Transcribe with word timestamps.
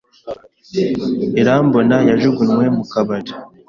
Irambona 1.41 1.97
yajugunywe 2.09 2.65
mu 2.75 2.83
kabari. 2.91 3.31